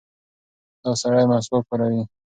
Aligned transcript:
دا 0.81 0.91
سړی 1.01 1.23
مسواک 1.31 1.63
کاروي. 1.69 2.01